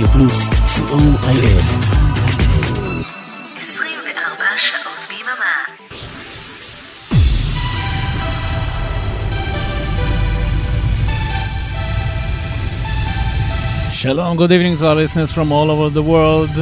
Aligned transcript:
רדיו 0.00 0.08
פלוס, 0.08 0.48
co.il. 0.48 1.62
24 3.56 4.44
שעות 4.56 5.08
ביממה. 5.08 5.56
Shalom, 13.92 14.36
good 14.36 14.52
evening 14.52 14.76
to 14.76 14.86
our 14.86 14.94
listeners 14.94 15.32
from 15.32 15.52
all 15.52 15.70
over 15.70 15.88
the 15.90 16.02
world. 16.02 16.54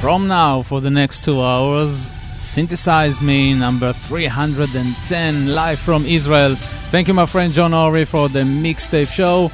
From 0.00 0.28
now, 0.28 0.62
for 0.62 0.80
the 0.80 0.90
next 0.90 1.24
two 1.24 1.40
hours, 1.42 2.10
Synthesize 2.38 3.22
Me, 3.22 3.54
number 3.54 3.92
310, 3.92 5.54
live 5.54 5.78
from 5.78 6.04
Israel. 6.04 6.54
Thank 6.92 7.08
you, 7.08 7.14
my 7.14 7.26
friend 7.26 7.52
John 7.52 7.72
Ori, 7.72 8.04
for 8.04 8.28
the 8.28 8.44
mixtape 8.64 9.10
show. 9.20 9.50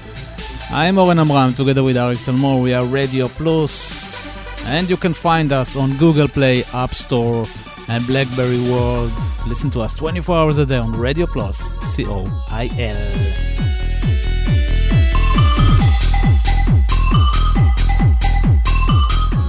I 0.74 0.88
am 0.88 0.98
Oren 0.98 1.20
Amram, 1.20 1.54
together 1.54 1.84
with 1.84 1.98
Arik 1.98 2.18
Talmor. 2.26 2.64
We 2.64 2.74
are 2.74 2.84
Radio 2.84 3.28
Plus, 3.28 4.66
and 4.66 4.90
you 4.90 4.98
can 4.98 5.14
find 5.14 5.54
us 5.54 5.76
on 5.76 5.96
Google 5.98 6.28
Play, 6.28 6.64
App 6.74 6.96
Store, 6.96 7.46
and 7.90 8.04
Blackberry 8.08 8.60
World. 8.72 9.12
Listen 9.46 9.70
to 9.70 9.82
us 9.82 9.94
24 9.94 10.36
hours 10.36 10.58
a 10.58 10.66
day 10.66 10.78
on 10.78 10.92
Radio 10.92 11.28
Plus, 11.28 11.72
C 11.80 12.08
O 12.08 12.26
I 12.50 12.72
L. 12.80 13.54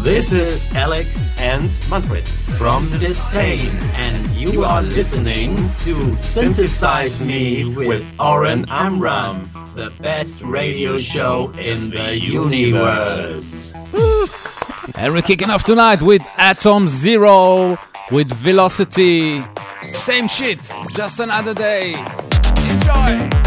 This 0.05 0.35
is 0.35 0.71
Alex 0.75 1.41
and 1.41 1.71
Manfred 1.89 2.29
from 2.29 2.87
Disdain, 2.99 3.71
and 3.95 4.31
you 4.33 4.63
are 4.63 4.83
listening 4.83 5.73
to 5.77 6.15
Synthesize 6.15 7.25
Me 7.25 7.65
with 7.65 8.05
Oren 8.21 8.67
Amram, 8.69 9.51
the 9.75 9.91
best 10.01 10.41
radio 10.43 10.97
show 10.97 11.53
in 11.59 11.91
the 11.91 12.17
universe. 12.17 13.73
And 14.95 15.13
we're 15.13 15.23
kicking 15.23 15.51
off 15.51 15.65
tonight 15.65 16.01
with 16.01 16.23
Atomzero, 16.39 17.77
with 18.13 18.33
Velocity. 18.33 19.45
Same 19.83 20.29
shit, 20.29 20.61
just 20.91 21.19
another 21.19 21.55
day. 21.55 21.95
Enjoy! 22.57 23.44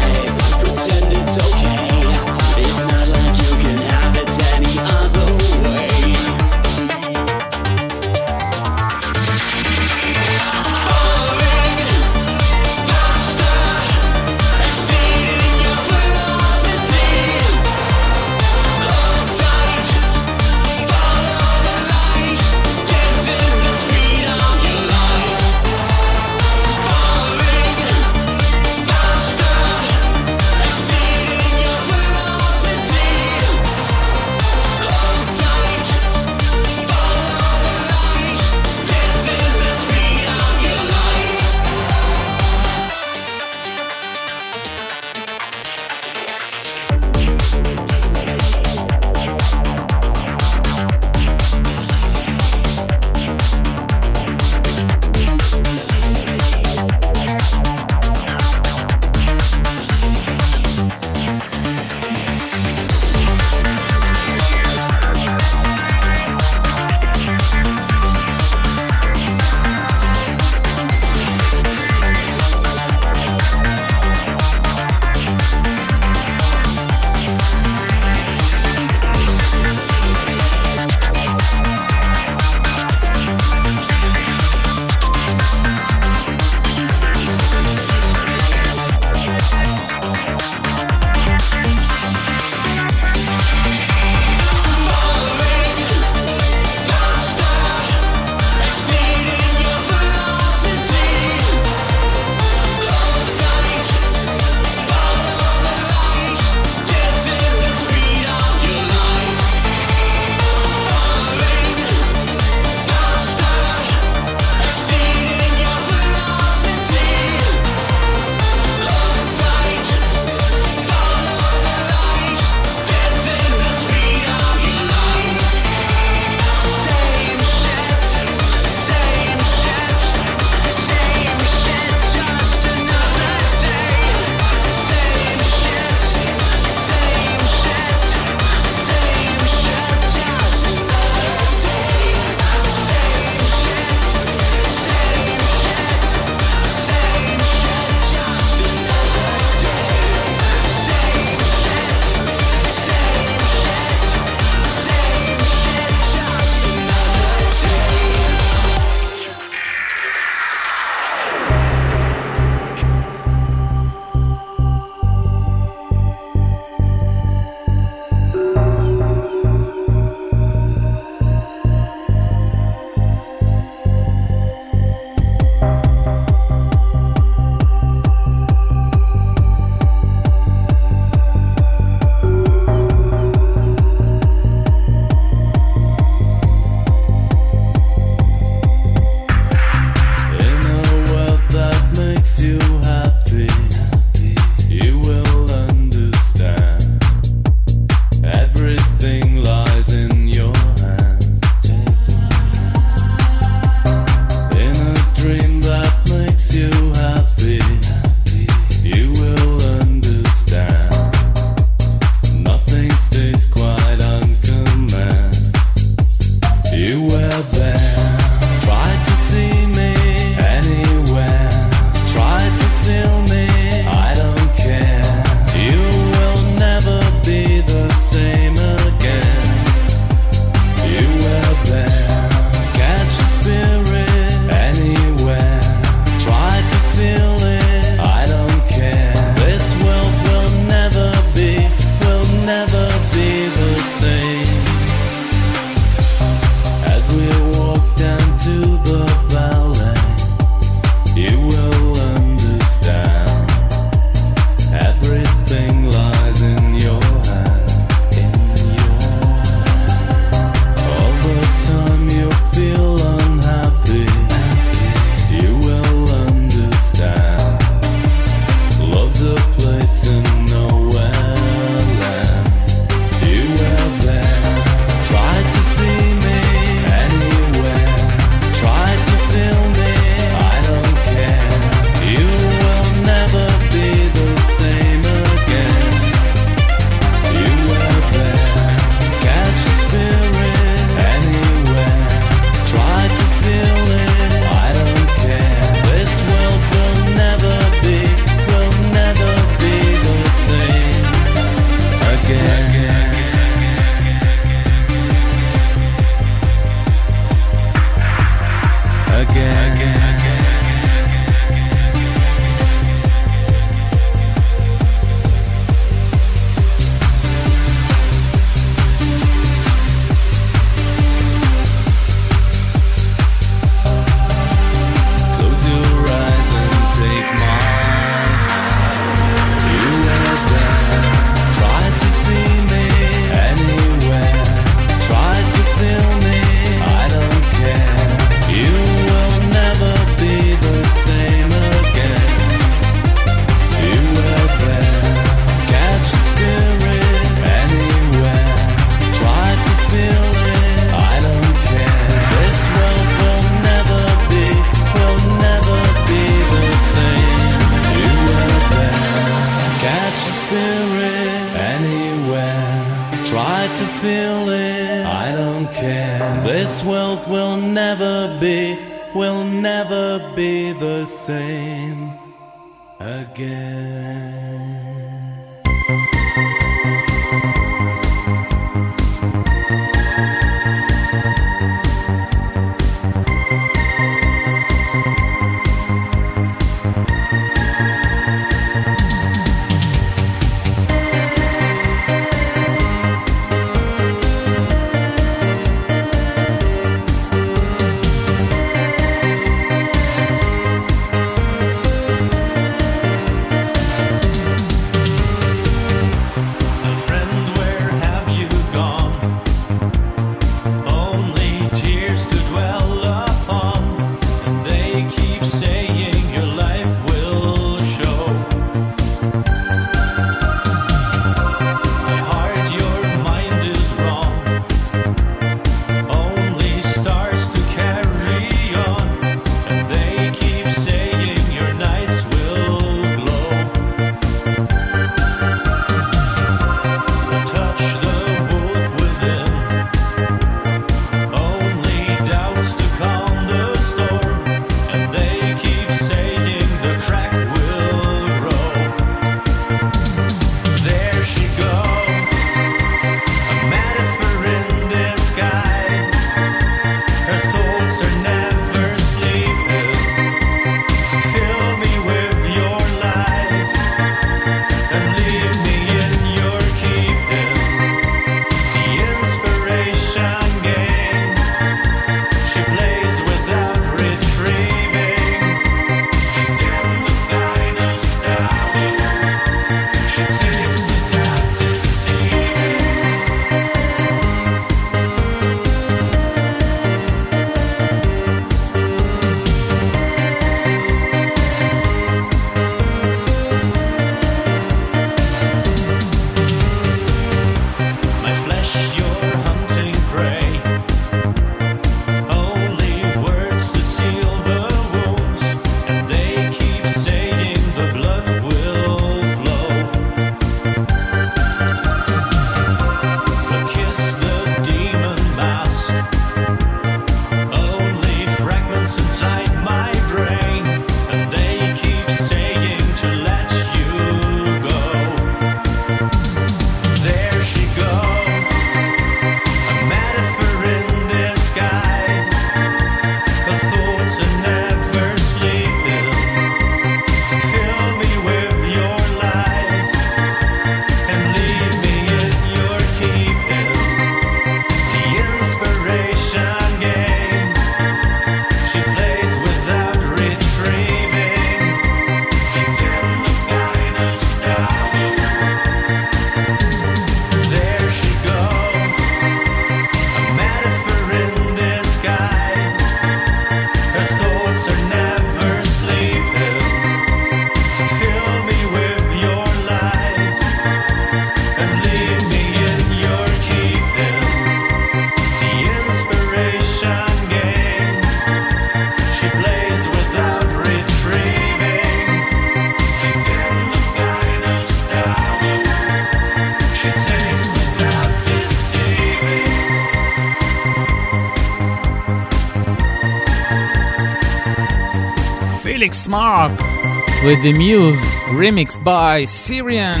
With 597.24 597.40
the 597.44 597.52
Muse 597.52 598.02
remixed 598.30 598.82
by 598.82 599.24
Syrian 599.24 600.00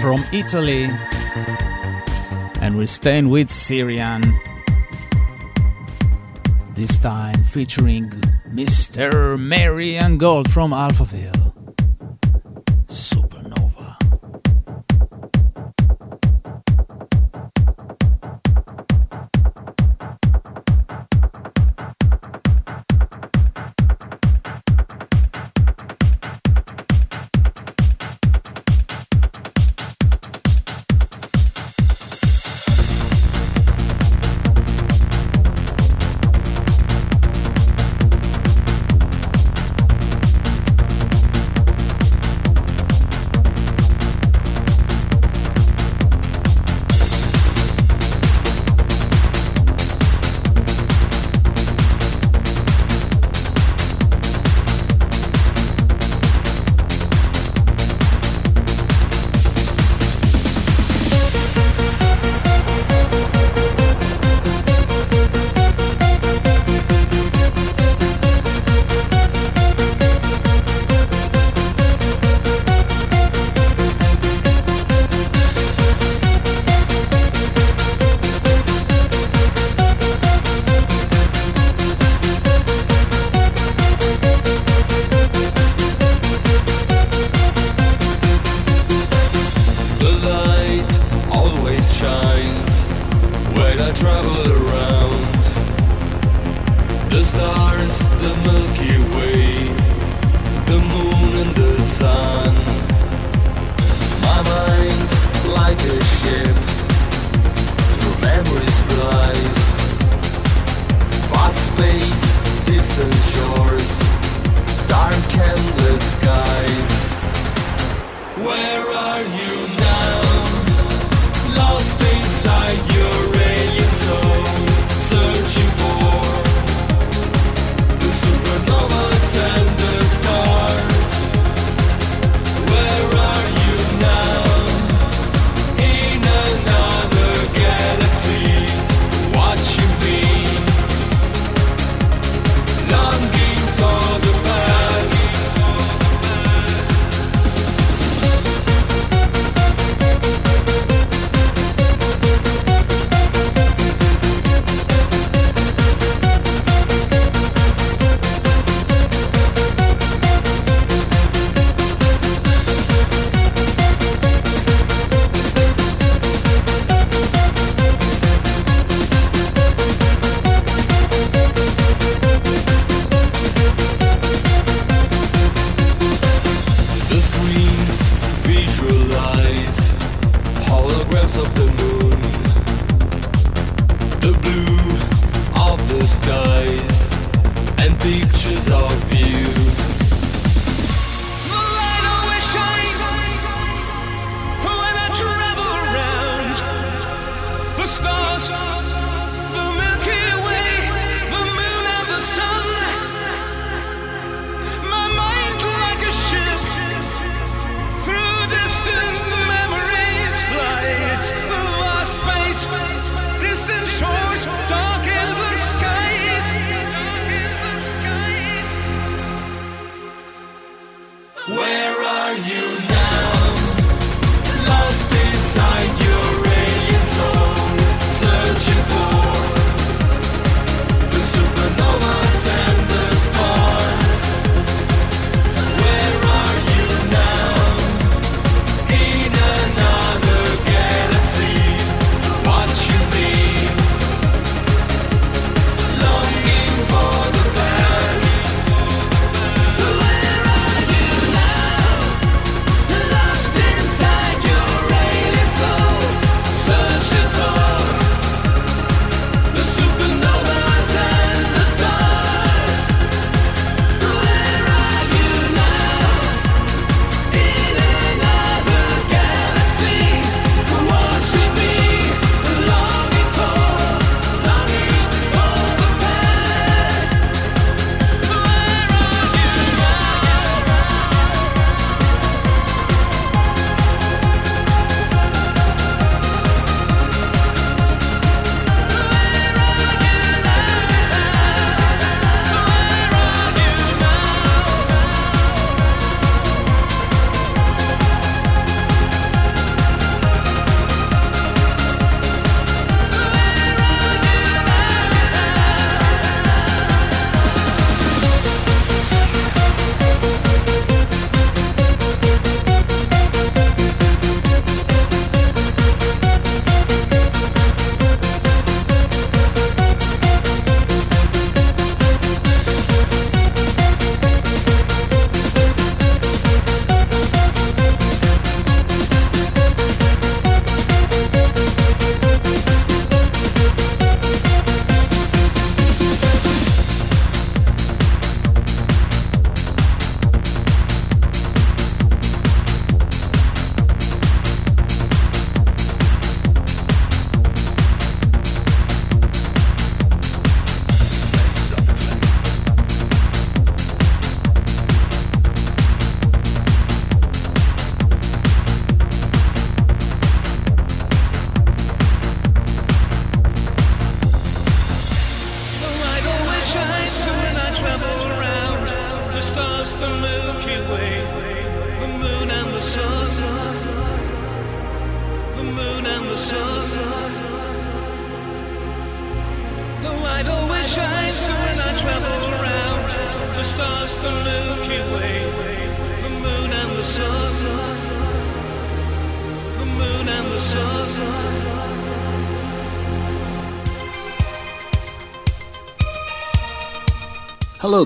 from 0.00 0.24
Italy. 0.32 0.88
And 2.60 2.76
we're 2.76 2.86
staying 2.86 3.28
with 3.28 3.48
Syrian. 3.50 4.22
This 6.74 6.98
time 6.98 7.44
featuring 7.44 8.10
Mr. 8.48 9.38
Marian 9.38 10.18
Gold 10.18 10.50
from 10.50 10.72
Alphaville. 10.72 11.39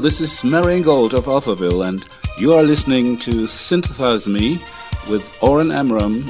this 0.04 0.20
is 0.20 0.44
Marian 0.44 0.82
Gold 0.82 1.14
of 1.14 1.24
Alphaville, 1.24 1.88
and 1.88 2.04
you 2.36 2.52
are 2.52 2.62
listening 2.62 3.16
to 3.20 3.46
Synthesize 3.46 4.28
Me 4.28 4.62
with 5.08 5.38
Oren 5.40 5.72
Amram 5.72 6.26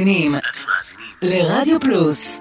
מאזינים 0.00 0.34
לרדיו 1.22 1.80
פלוס 1.80 2.39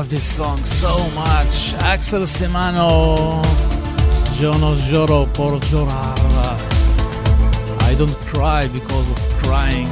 love 0.00 0.08
this 0.08 0.36
song 0.36 0.64
so 0.64 0.94
much. 1.14 1.74
Axel 1.82 2.22
Sámano, 2.22 3.42
Jono 4.38 4.74
Joro 4.88 5.26
por 5.26 5.60
llorar. 5.70 6.16
I 7.82 7.94
don't 7.98 8.16
cry 8.24 8.66
because 8.68 9.10
of 9.10 9.18
crying. 9.42 9.90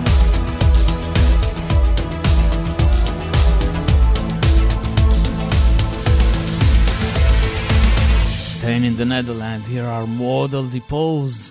Staying 8.24 8.84
in 8.84 8.96
the 8.96 9.04
Netherlands, 9.04 9.66
here 9.66 9.84
are 9.84 10.06
Model 10.06 10.66
Depose. 10.68 11.47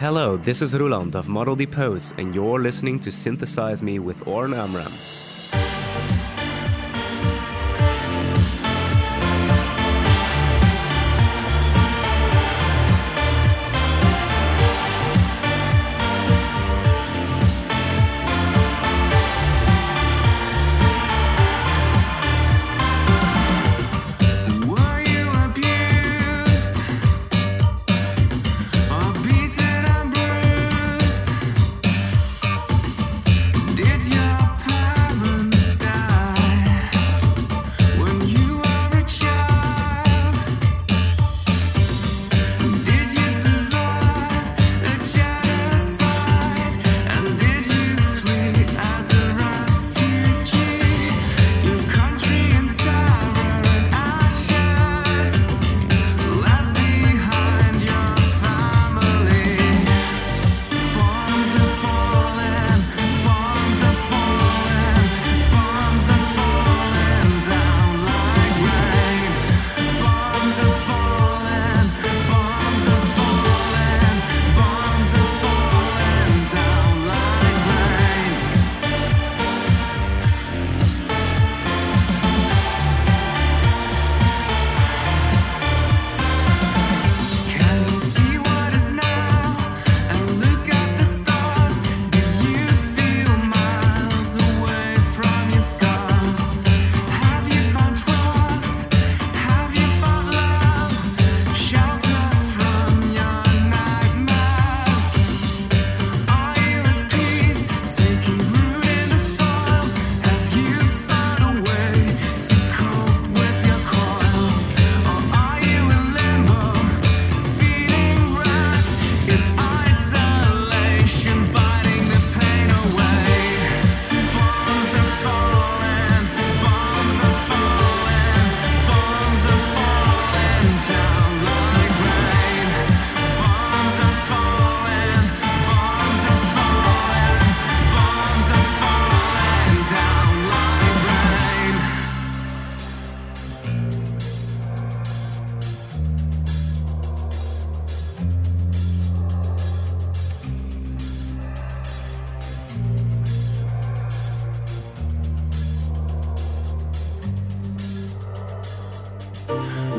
Hello, 0.00 0.38
this 0.38 0.62
is 0.62 0.74
Roland 0.74 1.14
of 1.14 1.28
Model 1.28 1.54
Depose, 1.54 2.14
and 2.16 2.34
you're 2.34 2.58
listening 2.58 2.98
to 3.00 3.12
Synthesize 3.12 3.82
Me 3.82 3.98
with 3.98 4.26
Oren 4.26 4.54
Amram. 4.54 4.90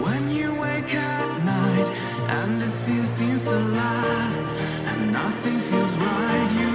When 0.05 0.29
you 0.29 0.53
wake 0.59 0.93
at 0.93 1.43
night 1.43 1.89
and 2.37 2.61
this 2.61 2.85
fear 2.85 3.05
seems 3.05 3.41
to 3.43 3.59
last 3.79 4.41
and 4.89 5.11
nothing 5.11 5.59
feels 5.59 5.93
right, 5.95 6.70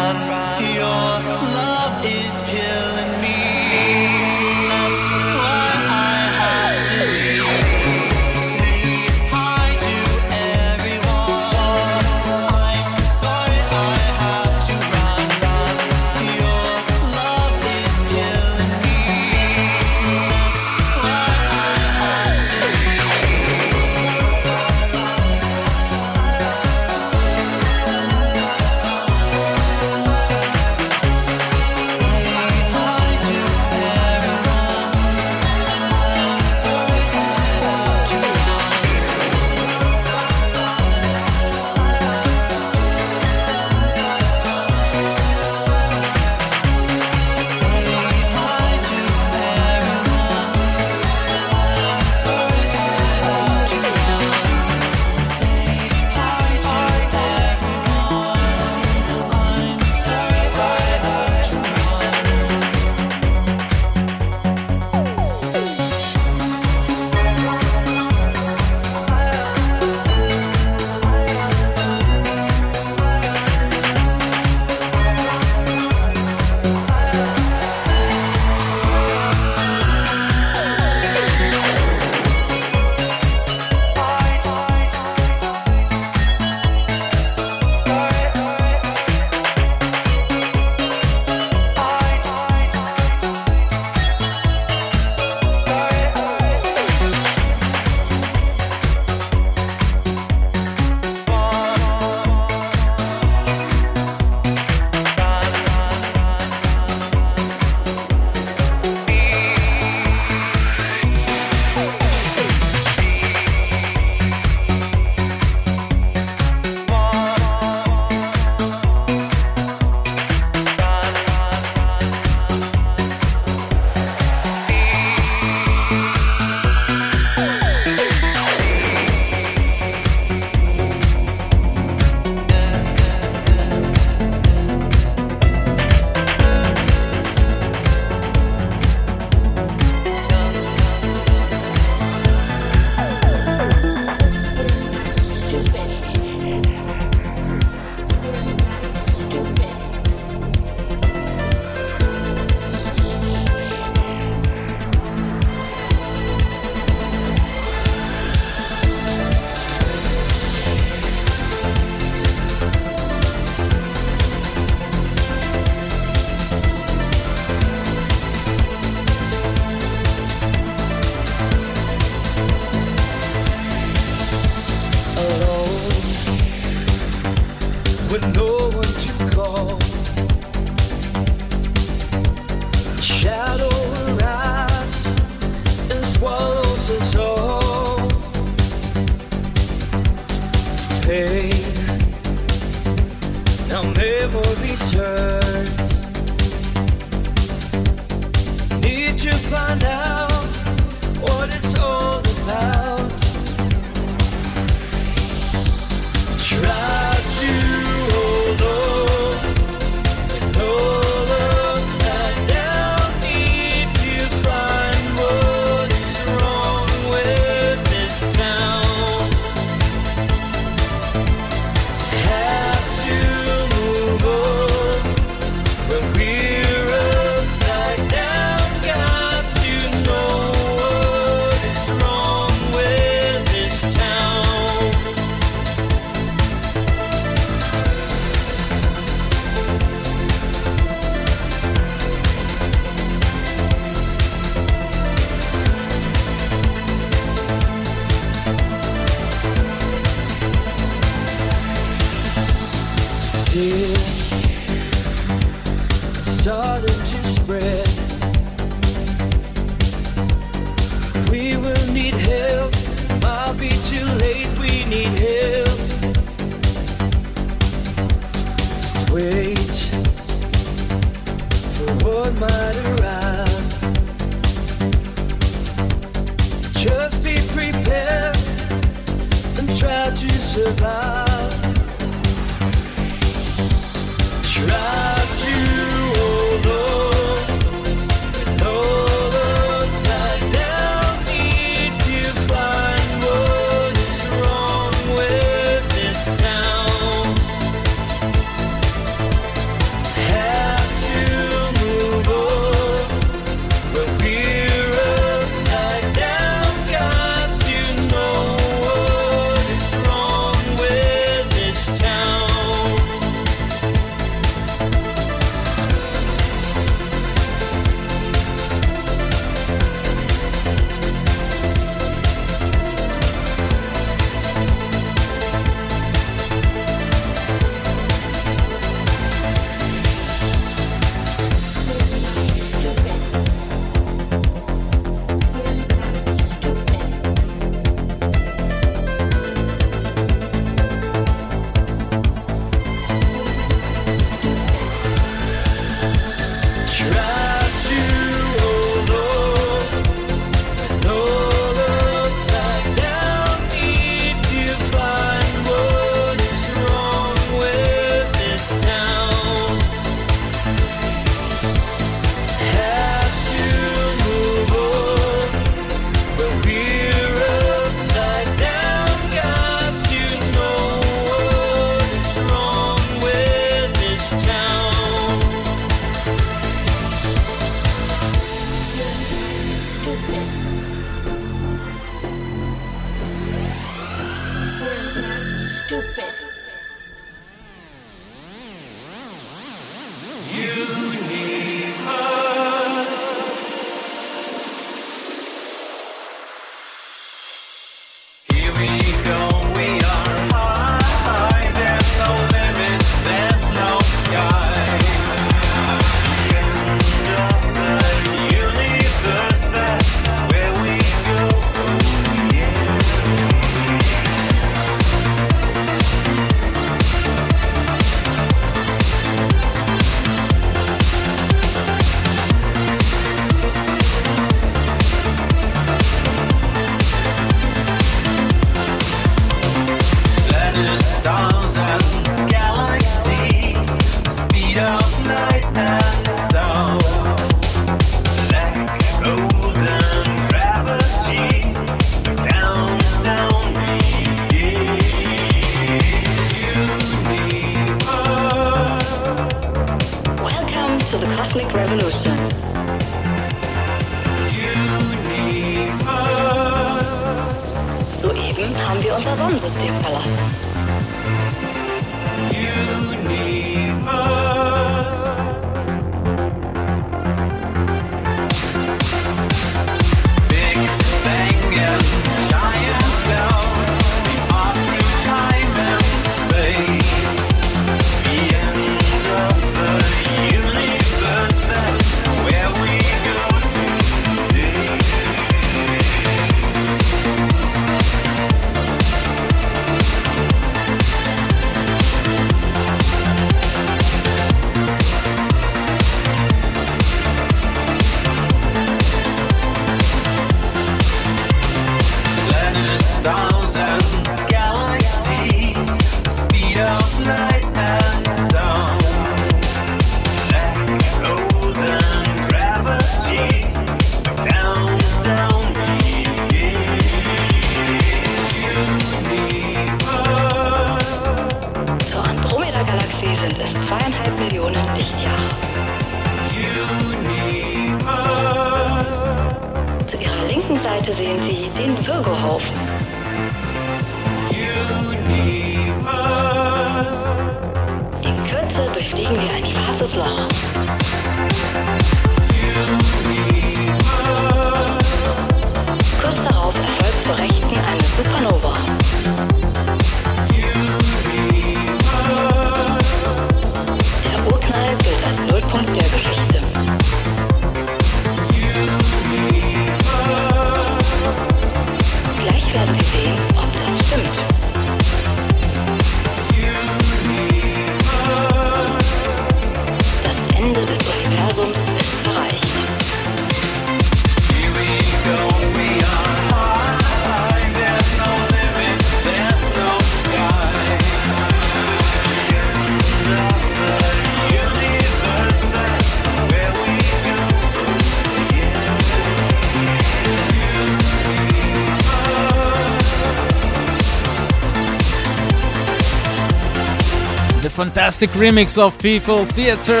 fantastic 597.78 598.30
remix 598.30 598.76
of 598.76 598.98
People 598.98 599.44
Theater 599.44 600.00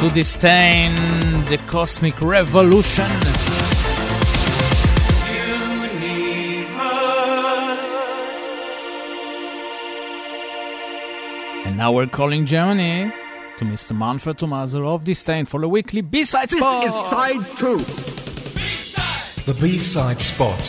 to 0.00 0.10
disdain 0.12 0.92
the 1.44 1.56
cosmic 1.68 2.20
revolution. 2.20 3.04
And 11.66 11.76
now 11.76 11.92
we're 11.92 12.08
calling 12.08 12.44
Germany 12.46 13.12
to 13.58 13.64
Mr. 13.64 13.96
Manfred 13.96 14.38
Thomaser 14.38 14.84
of 14.84 15.04
Disdain 15.04 15.44
for 15.44 15.60
the 15.60 15.68
weekly 15.68 16.00
B-side 16.00 16.50
spot. 16.50 16.84
This 16.84 16.92
is 16.92 17.10
side 17.10 17.42
two. 17.60 17.78
The 19.52 19.56
B-side 19.60 20.20
spot. 20.20 20.62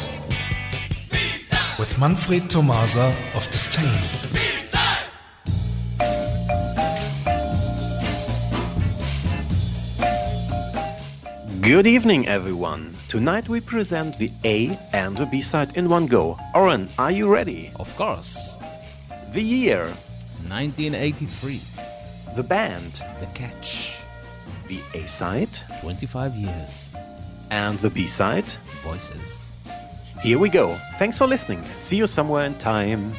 With 1.80 1.98
Manfred 2.00 2.44
Thomaser 2.44 3.10
of 3.36 3.50
Disdain. 3.50 4.41
Good 11.62 11.86
evening, 11.86 12.28
everyone. 12.28 12.96
Tonight 13.08 13.48
we 13.48 13.62
present 13.62 14.18
the 14.18 14.32
A 14.44 14.78
and 14.94 15.16
the 15.16 15.26
B 15.26 15.42
side 15.42 15.78
in 15.78 15.90
one 15.90 16.08
go. 16.08 16.38
Oren, 16.56 16.90
are 16.98 17.12
you 17.12 17.32
ready? 17.32 17.72
Of 17.76 17.96
course. 17.96 18.58
The 19.34 19.42
year, 19.42 19.86
1983. 20.48 21.62
the 22.36 22.44
band, 22.44 23.02
The 23.20 23.28
Catch. 23.36 23.98
the 24.68 24.80
A 24.94 25.08
side, 25.08 25.50
25 25.82 26.36
years. 26.36 26.92
and 27.52 27.78
the 27.80 27.90
B 27.90 28.08
side. 28.08 28.46
Voices. 28.84 29.54
Here 30.24 30.40
we 30.40 30.50
go. 30.50 30.78
Thanks 30.98 31.18
for 31.18 31.28
listening. 31.28 31.62
See 31.80 31.98
you 31.98 32.08
somewhere 32.08 32.46
in 32.46 32.56
time. 32.56 33.14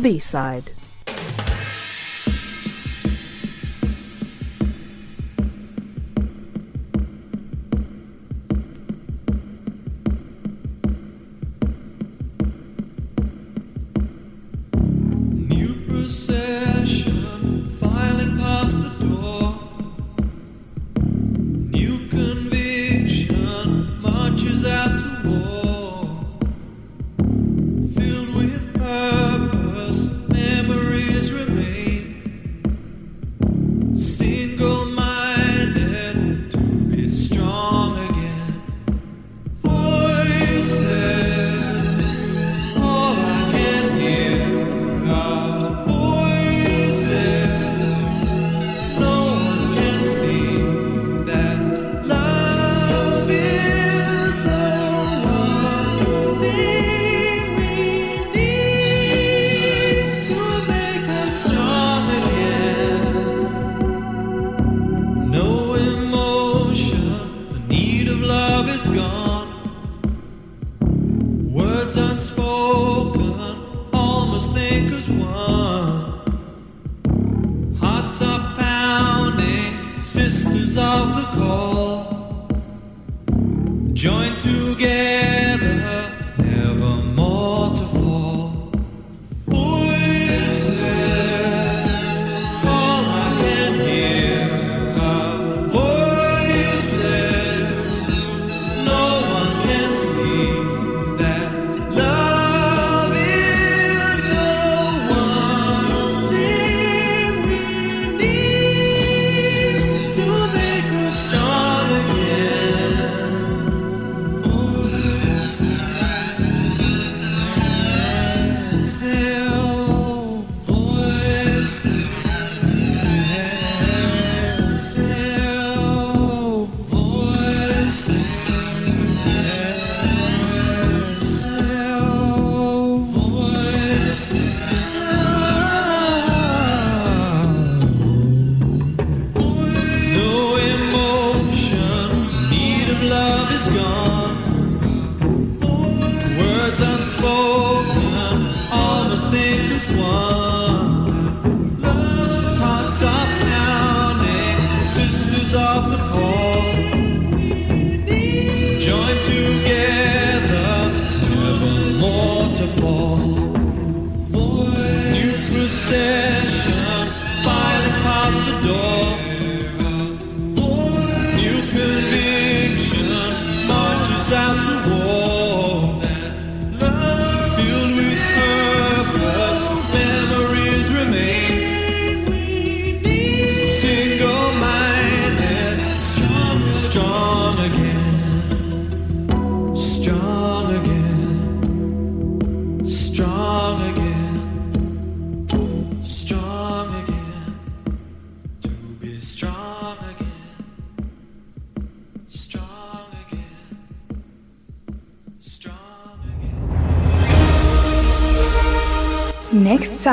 B-side. 0.00 0.72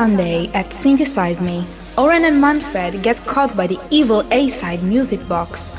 Sunday 0.07 0.47
at 0.53 0.71
Synthesize 0.71 1.41
Me, 1.41 1.67
Oren 1.97 2.23
and 2.23 2.39
Manfred 2.39 3.03
get 3.03 3.17
caught 3.25 3.57
by 3.57 3.67
the 3.67 3.77
evil 3.89 4.23
A-side 4.31 4.81
music 4.81 5.19
box. 5.27 5.75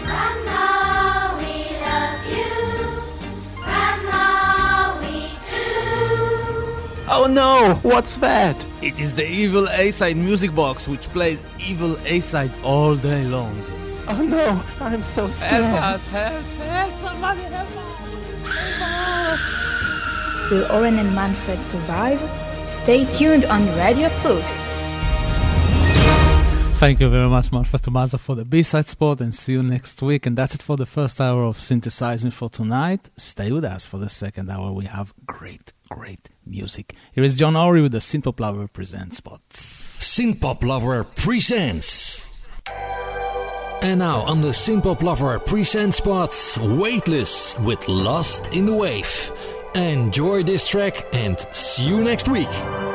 And 0.00 0.44
now 0.46 1.36
we 1.36 1.68
love 1.84 2.24
you. 2.32 2.48
And 3.68 4.02
we 5.04 5.36
too. 5.50 7.04
Oh 7.10 7.26
no, 7.28 7.78
what's 7.82 8.16
that? 8.16 8.64
It 8.80 8.98
is 8.98 9.12
the 9.12 9.28
evil 9.28 9.68
A-side 9.68 10.16
music 10.16 10.54
box 10.54 10.88
which 10.88 11.06
plays 11.10 11.44
evil 11.68 11.98
A-sides 12.06 12.58
all 12.64 12.96
day 12.96 13.26
long. 13.26 13.54
Oh 14.08 14.22
no, 14.22 14.64
I'm 14.80 15.02
so 15.02 15.28
scared. 15.28 15.62
Help 15.62 15.82
us, 15.82 16.06
help, 16.06 16.42
help, 16.42 16.98
somebody 16.98 17.42
help 17.42 17.68
us. 17.68 17.76
Help 18.78 18.88
us. 19.28 20.50
Will 20.50 20.72
Oren 20.72 20.98
and 20.98 21.14
Manfred 21.14 21.62
survive? 21.62 22.41
Stay 22.72 23.04
tuned 23.12 23.44
on 23.44 23.66
Radio 23.76 24.08
Plus. 24.16 24.72
Thank 26.80 27.00
you 27.00 27.08
very 27.10 27.28
much, 27.28 27.52
Marfa 27.52 27.78
Thomaser, 27.78 28.18
for 28.18 28.34
the 28.34 28.44
B-side 28.44 28.88
spot, 28.88 29.20
and 29.20 29.32
see 29.32 29.52
you 29.52 29.62
next 29.62 30.02
week. 30.02 30.26
And 30.26 30.36
that's 30.36 30.54
it 30.54 30.62
for 30.62 30.76
the 30.76 30.86
first 30.86 31.20
hour 31.20 31.44
of 31.44 31.60
Synthesize 31.60 32.24
Me 32.24 32.30
for 32.30 32.48
tonight. 32.48 33.10
Stay 33.16 33.52
with 33.52 33.64
us 33.64 33.86
for 33.86 33.98
the 33.98 34.08
second 34.08 34.50
hour. 34.50 34.72
We 34.72 34.86
have 34.86 35.12
great, 35.26 35.72
great 35.90 36.30
music. 36.44 36.94
Here 37.12 37.22
is 37.22 37.38
John 37.38 37.56
Ory 37.56 37.82
with 37.82 37.92
the 37.92 37.98
Synthpop 37.98 38.40
Lover 38.40 38.66
Presents 38.66 39.18
spots. 39.18 39.60
Synthpop 40.00 40.64
Lover 40.64 41.04
Presents. 41.04 42.62
And 43.82 43.98
now 43.98 44.22
on 44.22 44.40
the 44.40 44.48
Synthpop 44.48 45.02
Lover 45.02 45.38
Presents 45.40 45.98
spots, 45.98 46.56
Weightless 46.58 47.58
with 47.60 47.86
Lost 47.86 48.52
in 48.52 48.64
the 48.66 48.74
Wave. 48.74 49.30
Enjoy 49.74 50.42
this 50.42 50.68
track 50.68 51.06
and 51.14 51.40
see 51.50 51.88
you 51.88 52.04
next 52.04 52.28
week. 52.28 52.91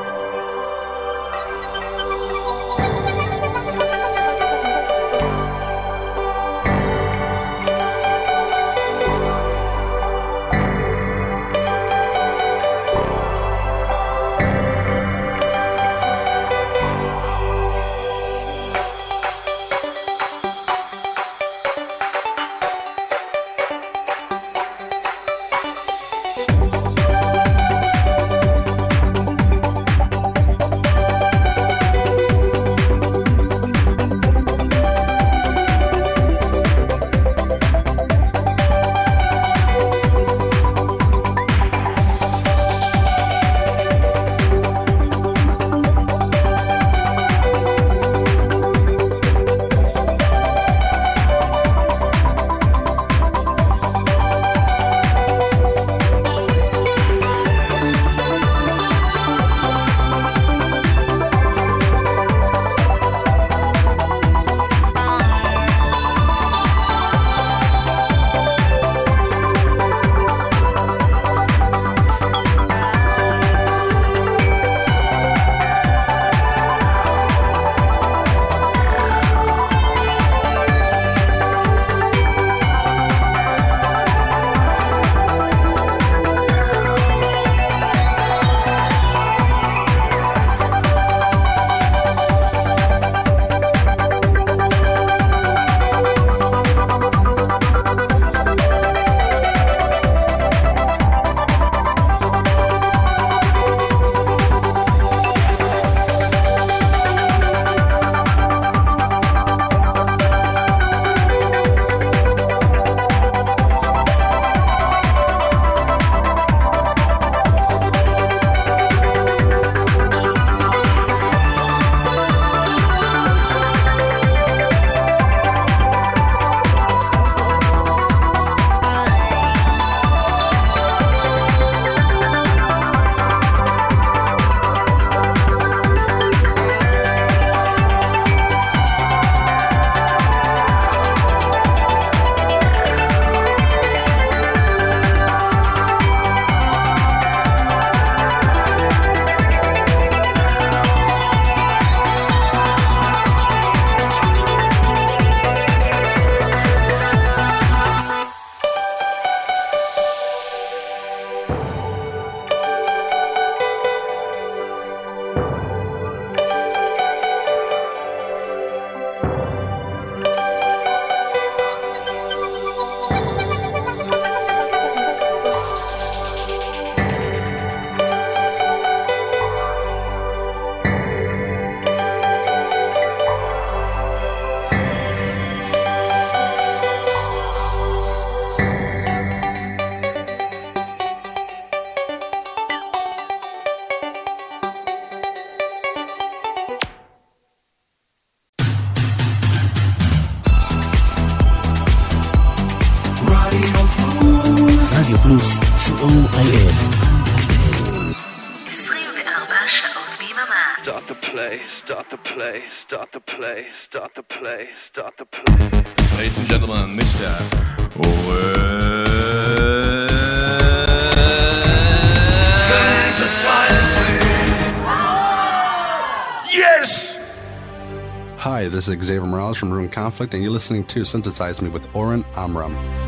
Project, 230.27 230.33
and 230.33 230.43
you're 230.43 230.51
listening 230.51 230.83
to 230.85 231.05
Synthesize 231.05 231.61
Me 231.61 231.69
with 231.69 231.87
Oren 231.95 232.25
Amram. 232.35 233.06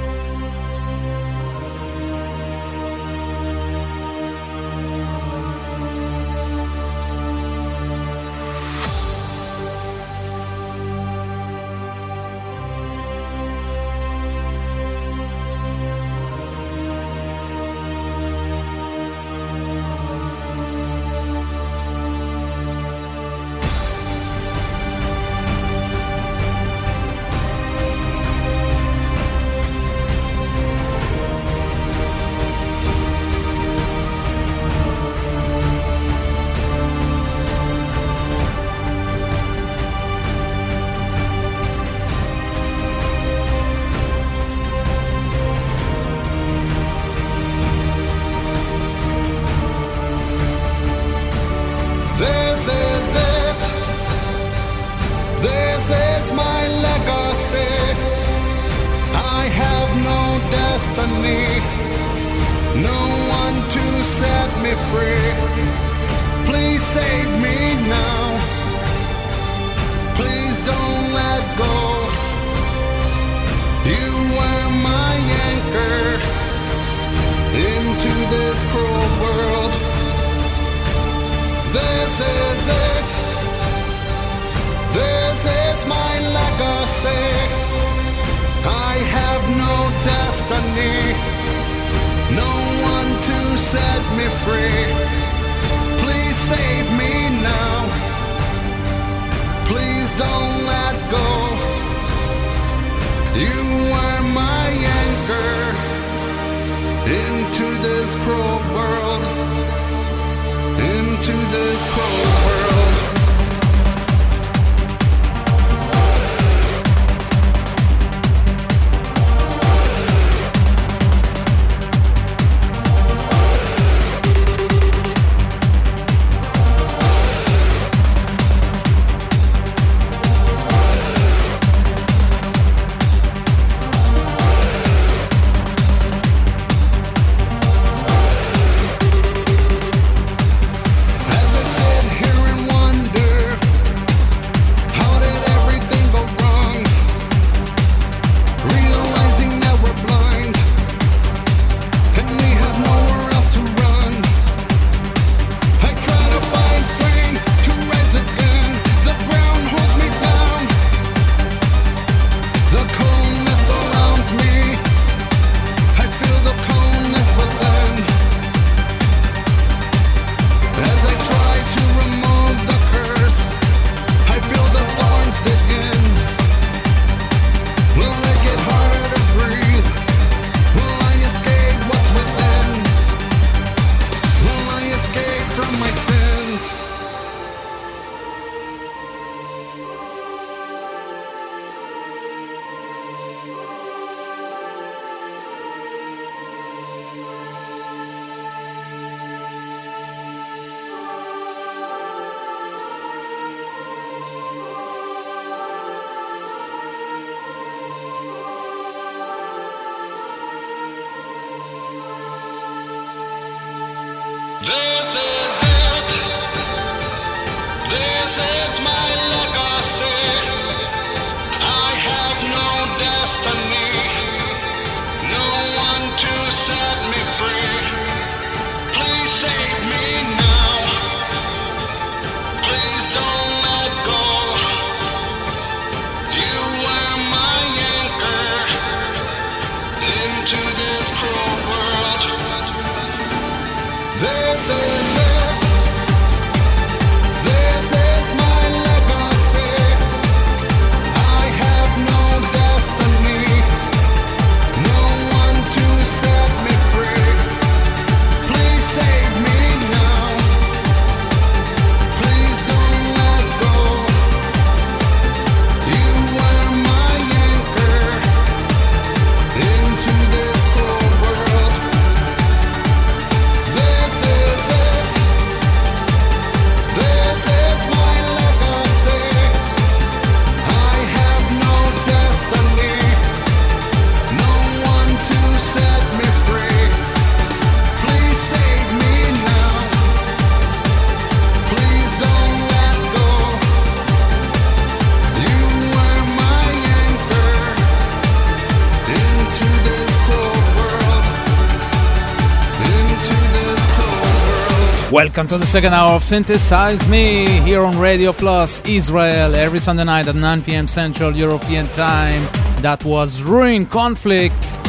Welcome 305.30 305.48
to 305.50 305.60
the 305.60 305.68
second 305.68 305.94
hour 305.94 306.14
of 306.14 306.24
Synthesize 306.24 307.08
Me 307.08 307.48
here 307.60 307.84
on 307.84 308.00
Radio 308.00 308.34
Plus 308.34 308.82
Israel 308.88 309.54
every 309.54 309.78
Sunday 309.78 310.04
night 310.04 310.28
at 310.28 310.34
9 310.34 310.64
p.m. 310.64 310.88
Central 310.88 311.36
European 311.36 311.86
Time. 311.90 312.42
That 312.82 313.06
was 313.06 313.44
Ruin 313.44 313.86
Conflict 313.86 314.80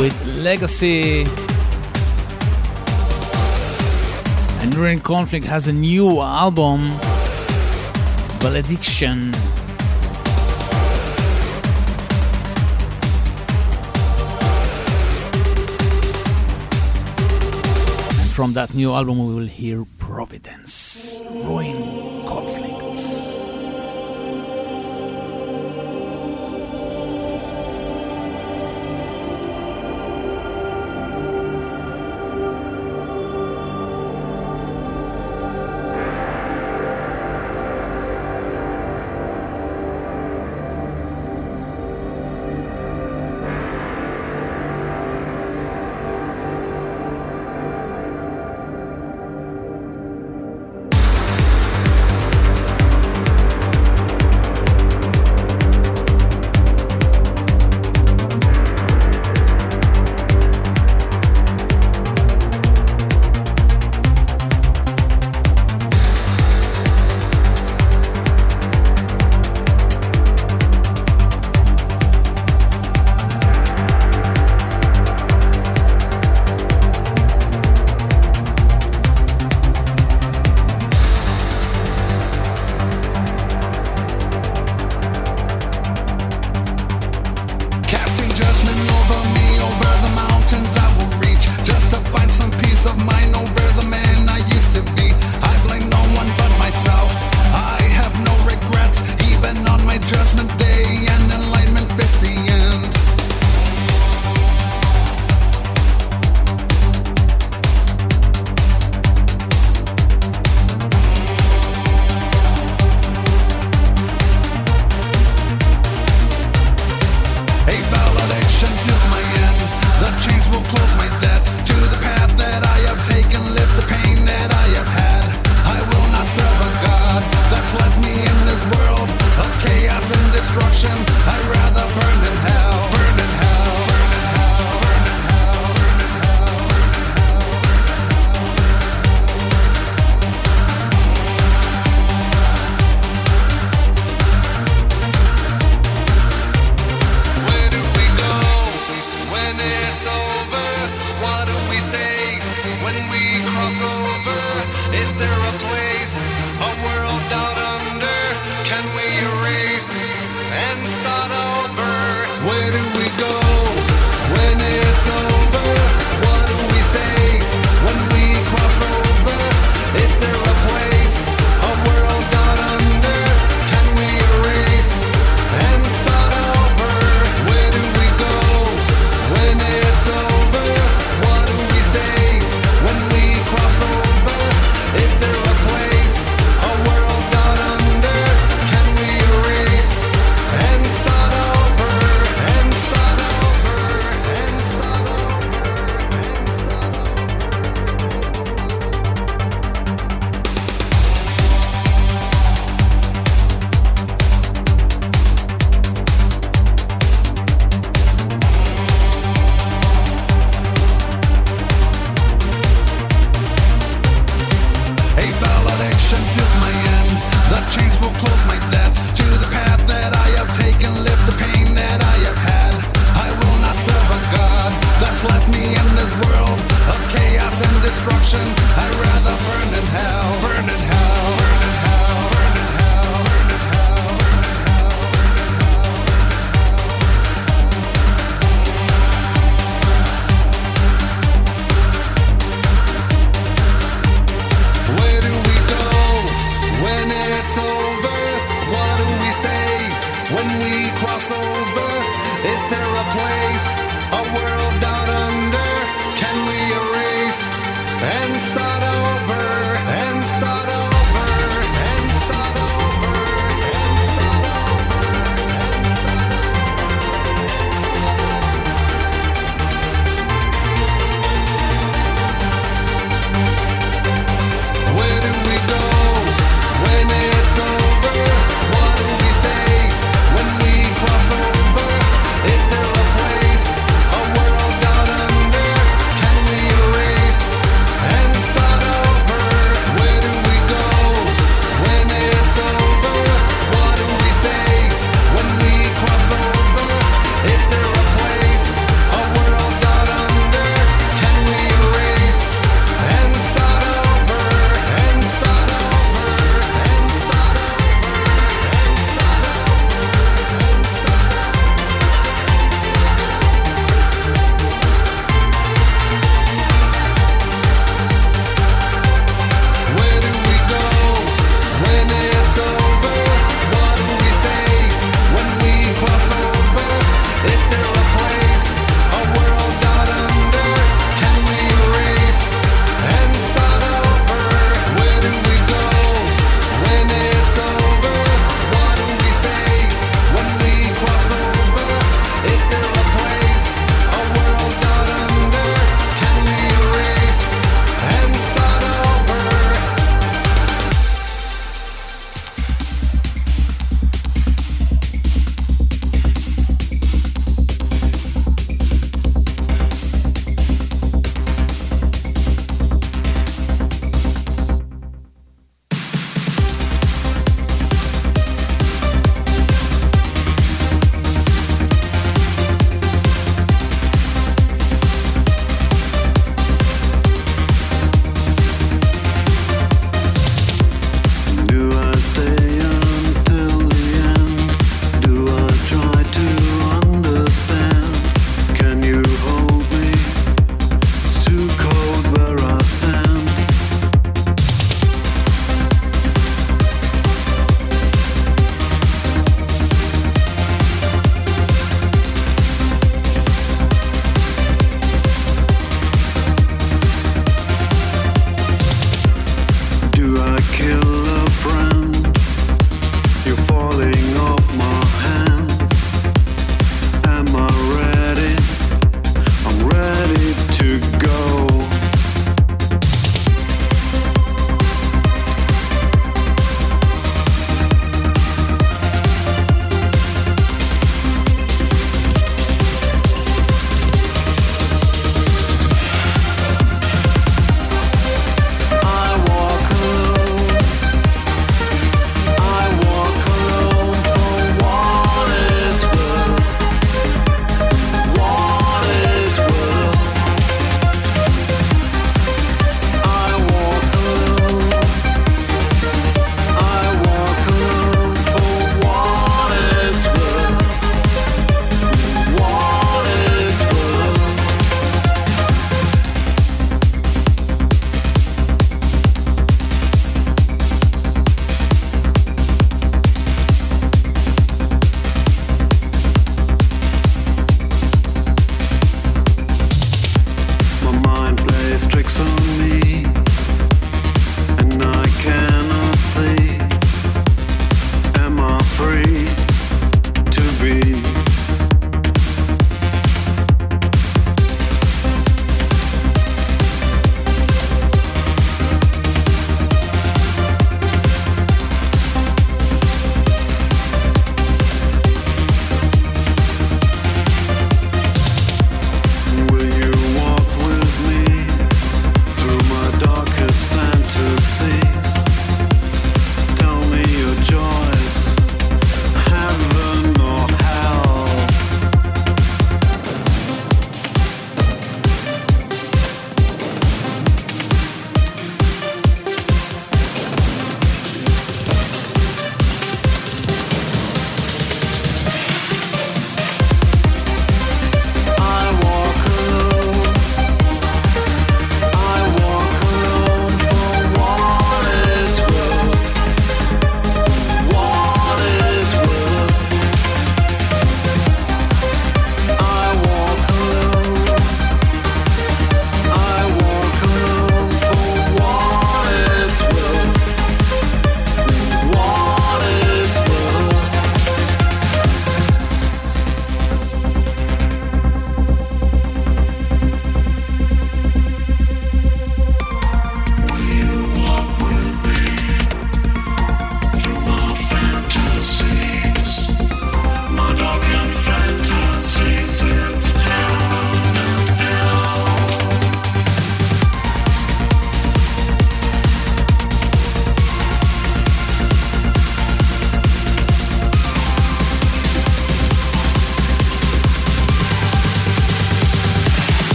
with 0.00 0.20
Legacy. 0.38 1.20
And 4.62 4.74
Ruin 4.74 4.98
Conflict 4.98 5.46
has 5.46 5.68
a 5.68 5.72
new 5.72 6.20
album, 6.20 6.98
Valediction. 8.40 9.32
From 18.32 18.54
that 18.54 18.72
new 18.72 18.94
album, 18.94 19.18
we 19.26 19.34
will 19.34 19.46
hear 19.46 19.84
Providence, 19.98 21.22
Ruin, 21.28 21.91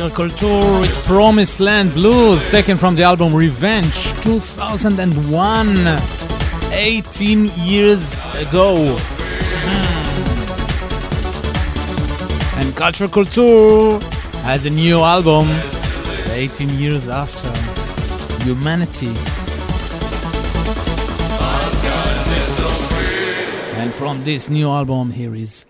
Culture 0.00 0.16
Culture 0.16 0.80
with 0.80 1.04
Promised 1.04 1.60
Land 1.60 1.92
Blues, 1.92 2.48
taken 2.48 2.78
from 2.78 2.96
the 2.96 3.02
album 3.02 3.34
Revenge 3.34 3.94
2001, 4.22 5.76
18 6.72 7.50
years 7.58 8.18
ago. 8.32 8.96
Hmm. 9.66 9.90
And 12.60 12.74
Culture 12.74 13.08
Culture 13.08 14.00
has 14.42 14.64
a 14.64 14.70
new 14.70 15.02
album 15.02 15.50
18 16.30 16.70
years 16.78 17.10
after 17.10 17.52
Humanity. 18.44 19.14
And 23.76 23.92
from 23.92 24.24
this 24.24 24.48
new 24.48 24.70
album, 24.70 25.10
here 25.10 25.34
is 25.34 25.66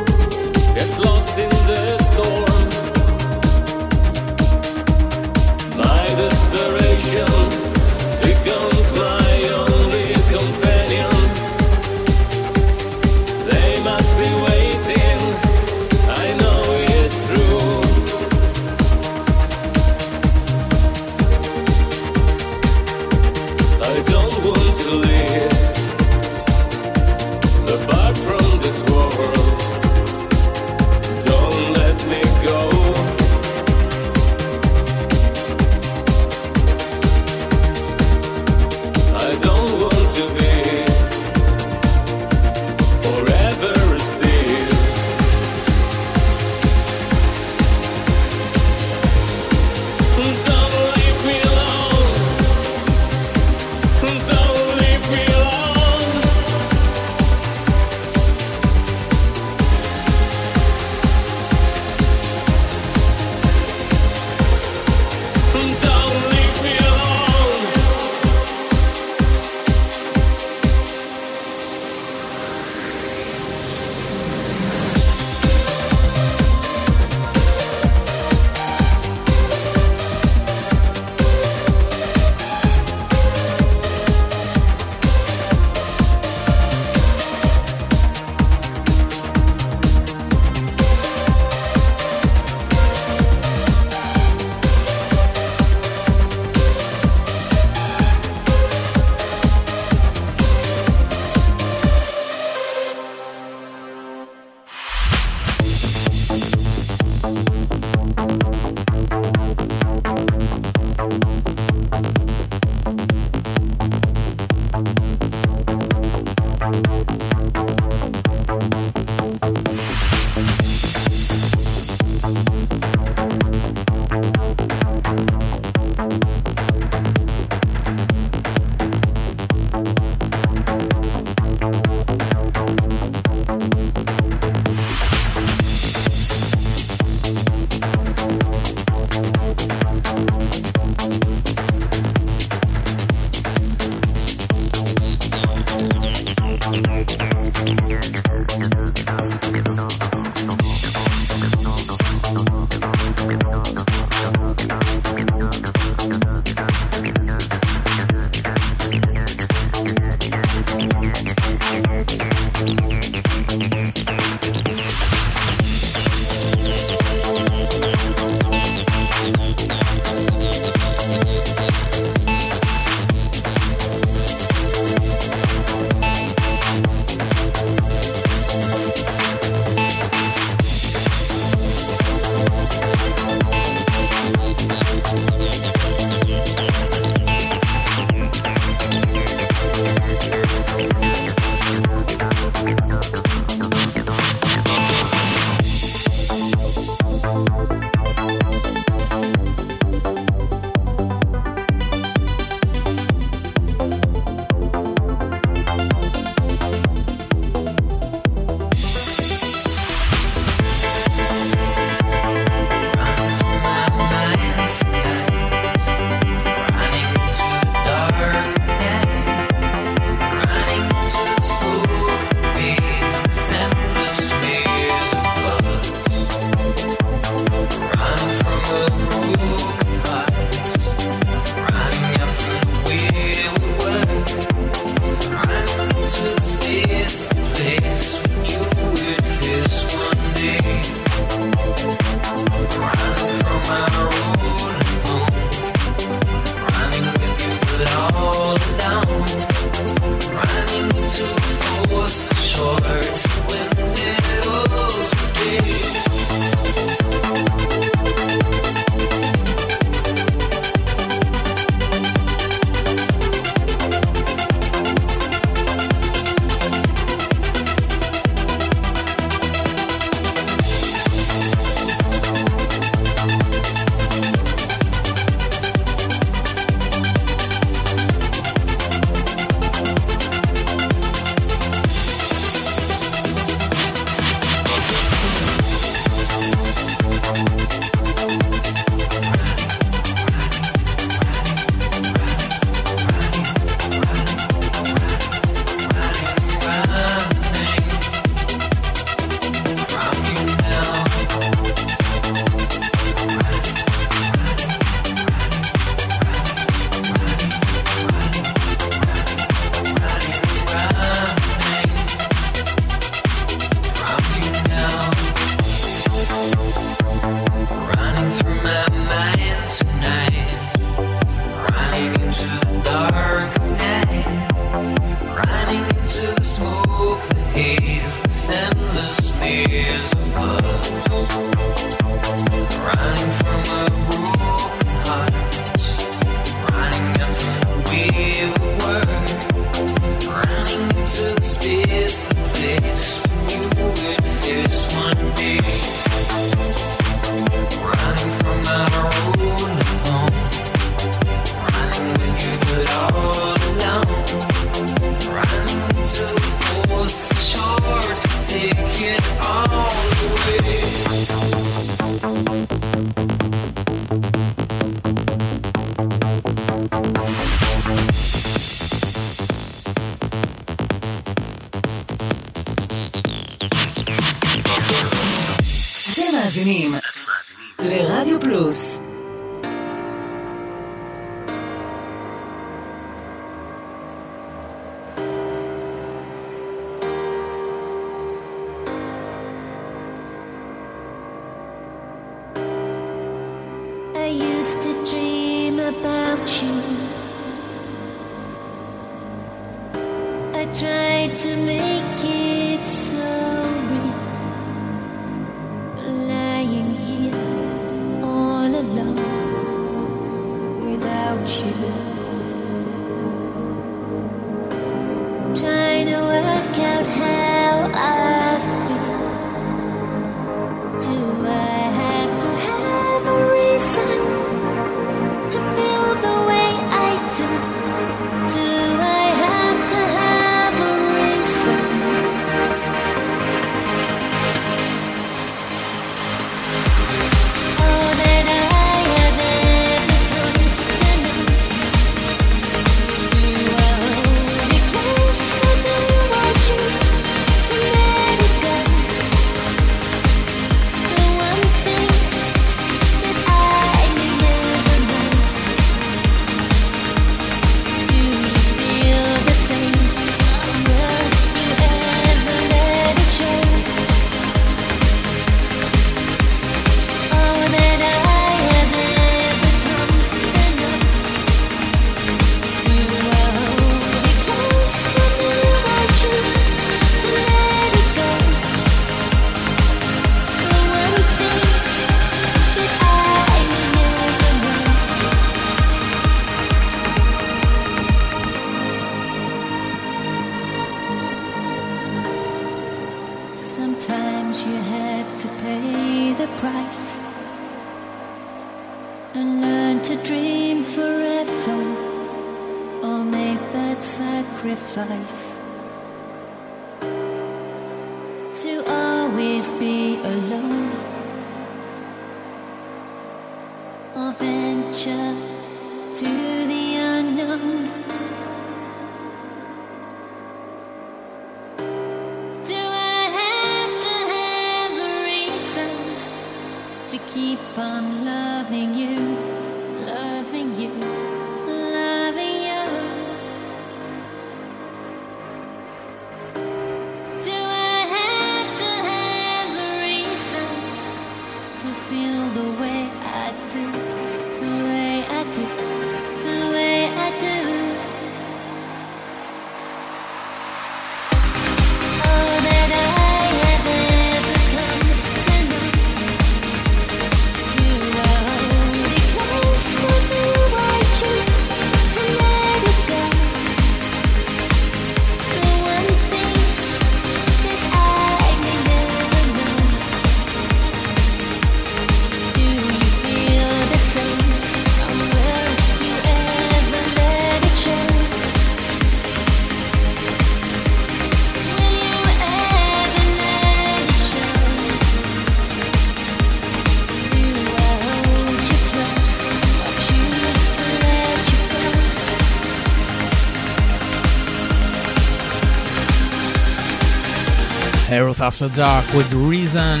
After 598.40 598.68
Dark 598.70 599.04
with 599.14 599.32
Reason. 599.32 600.00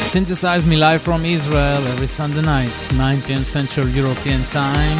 Synthesize 0.00 0.64
Me 0.66 0.76
live 0.76 1.02
from 1.02 1.24
Israel 1.24 1.82
every 1.88 2.06
Sunday 2.06 2.42
night, 2.42 2.72
9 2.96 3.22
pm 3.22 3.44
Central 3.44 3.88
European 3.88 4.42
Time. 4.44 4.96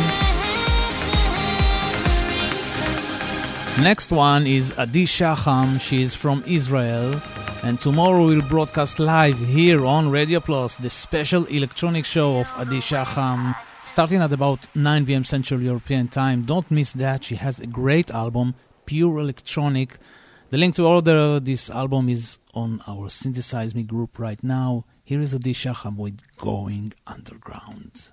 Next 3.83 4.11
one 4.11 4.47
is 4.47 4.73
Adi 4.79 5.07
Shacham. 5.07 5.81
She 5.81 6.03
is 6.03 6.15
from 6.15 6.45
Israel. 6.47 7.20
And 7.62 7.81
tomorrow 7.81 8.27
we'll 8.27 8.43
broadcast 8.43 8.99
live 8.99 9.39
here 9.39 9.87
on 9.87 10.11
Radio 10.11 10.41
Plus 10.41 10.77
the 10.77 10.91
special 10.91 11.47
electronic 11.47 12.05
show 12.05 12.39
of 12.41 12.53
Adi 12.57 12.81
Shacham 12.81 13.55
starting 13.83 14.20
at 14.20 14.33
about 14.33 14.69
9 14.74 15.07
pm 15.07 15.24
Central 15.24 15.61
European 15.62 16.09
Time. 16.09 16.43
Don't 16.43 16.70
miss 16.70 16.93
that. 16.93 17.24
She 17.24 17.37
has 17.37 17.61
a 17.61 17.66
great 17.66 18.11
album, 18.11 18.55
pure 18.87 19.19
electronic. 19.19 19.99
The 20.53 20.59
link 20.59 20.74
to 20.74 20.87
order 20.87 21.41
this 21.41 21.70
album 21.70 22.11
is 22.11 22.39
on 22.53 22.83
our 22.87 23.09
Synthesize 23.09 23.74
Me 23.74 23.85
group 23.85 24.19
right 24.19 24.45
now. 24.45 24.85
Here 25.03 25.19
is 25.19 25.35
Adi 25.35 25.55
Shacham 25.55 25.97
with 25.97 26.20
Going 26.37 26.93
Underground. 27.07 28.12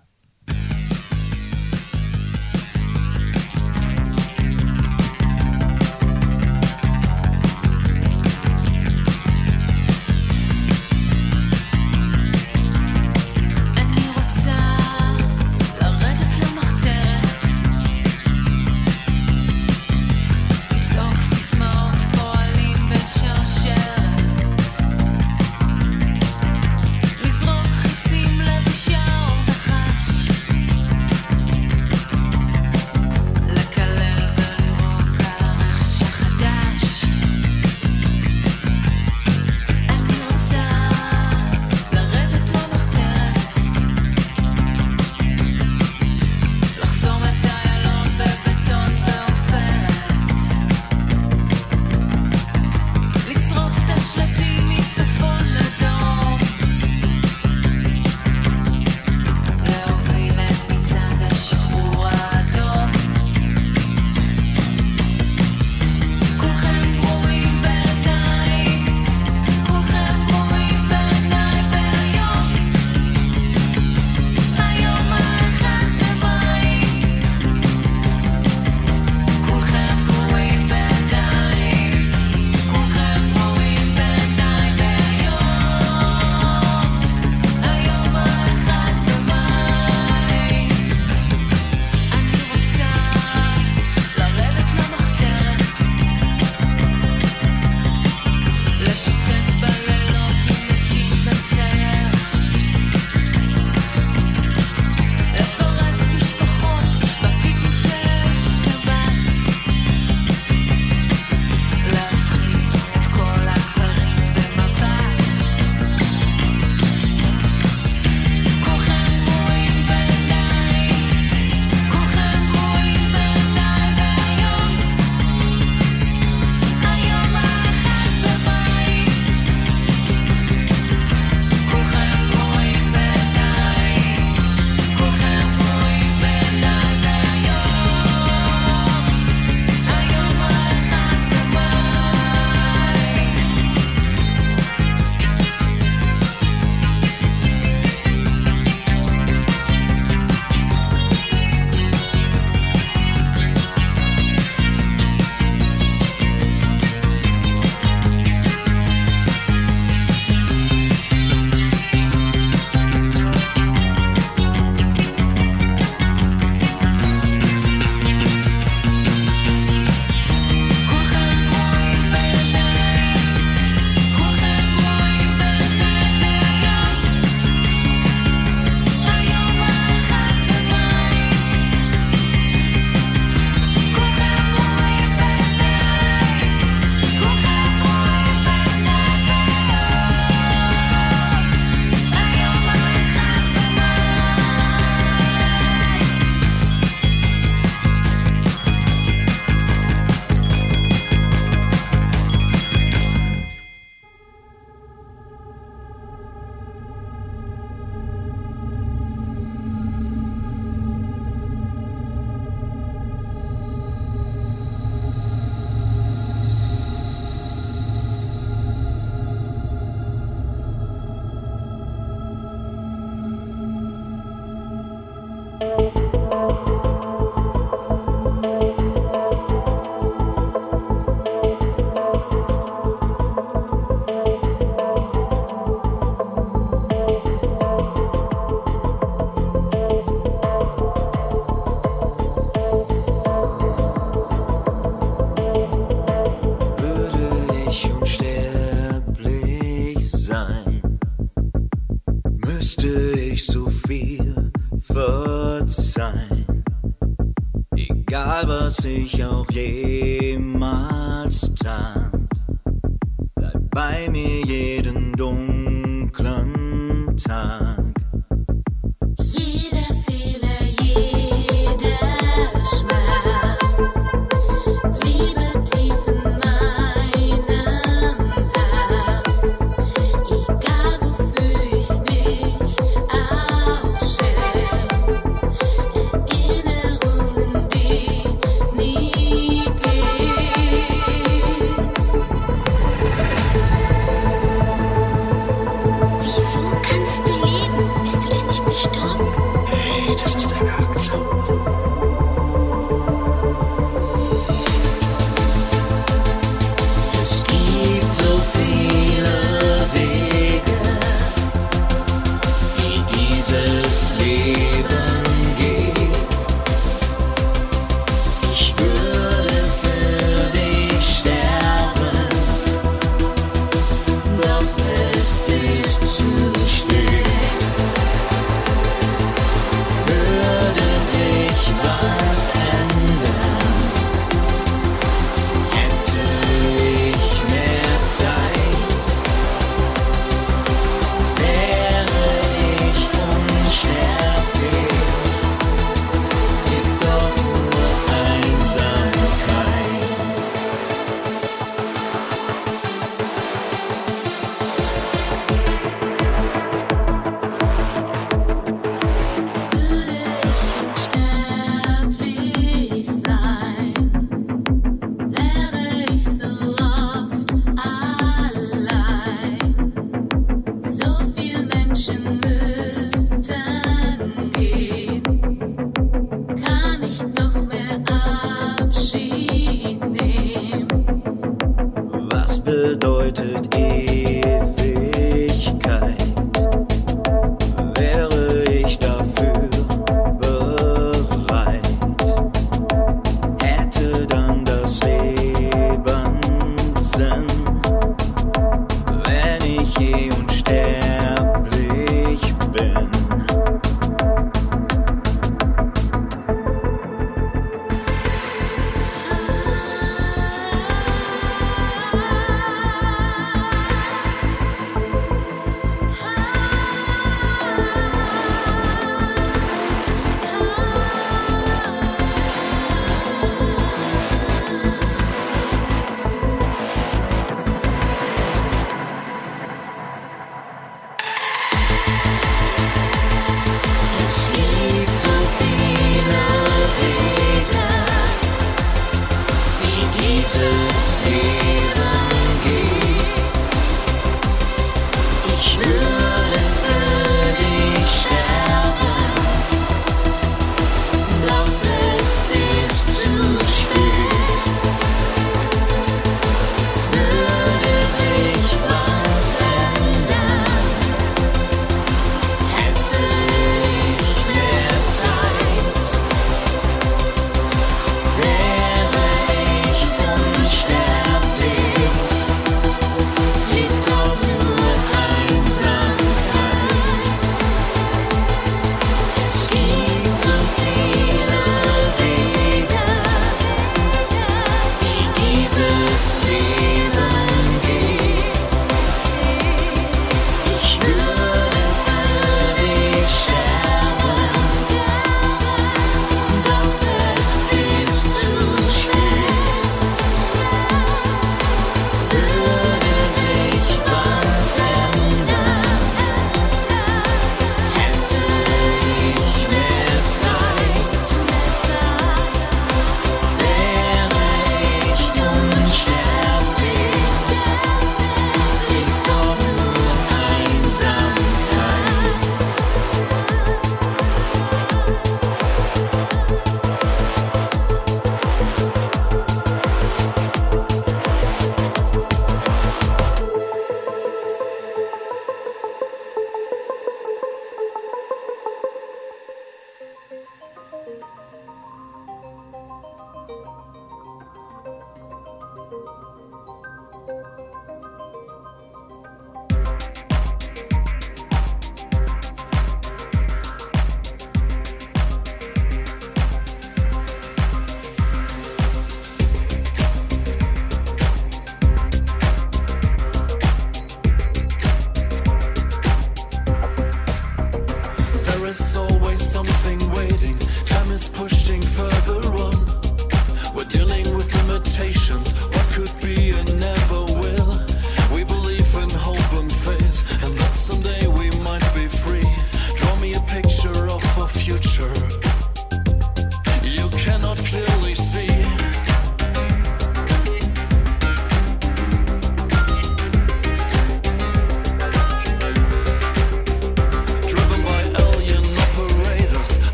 Was 258.69 258.85
ich 258.85 259.25
auch 259.25 259.47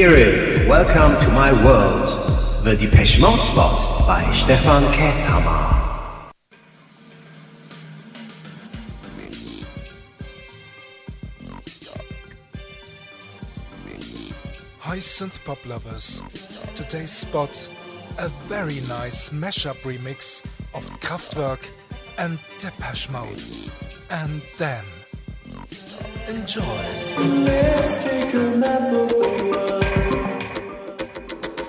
Dearest, 0.00 0.66
welcome 0.66 1.20
to 1.20 1.30
my 1.32 1.52
world. 1.62 2.08
The 2.64 2.74
Depeche 2.74 3.20
Mode 3.20 3.38
Spot 3.38 4.06
by 4.06 4.32
Stefan 4.32 4.82
Kesshammer. 4.94 6.32
Hi 14.78 14.96
synth 14.96 15.44
pop 15.44 15.66
lovers. 15.66 16.22
Today's 16.74 17.12
spot 17.12 17.50
a 18.16 18.30
very 18.48 18.80
nice 18.88 19.28
mashup 19.28 19.76
remix 19.82 20.42
of 20.72 20.88
Kraftwerk 21.02 21.66
and 22.16 22.38
Depeche 22.58 23.10
Mode. 23.10 23.42
And 24.08 24.40
then 24.56 24.82
Enjoy. 26.30 26.62
Let's 26.62 28.04
take 28.04 28.34
a 28.34 28.56
map 28.56 28.92
of 28.92 29.08
the 29.08 29.16
world, 29.50 29.82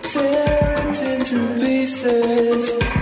tear 0.04 0.76
it 0.88 1.02
into 1.02 1.40
pieces. 1.60 3.01